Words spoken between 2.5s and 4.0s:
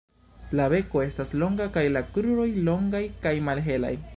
longaj kaj malhelaj.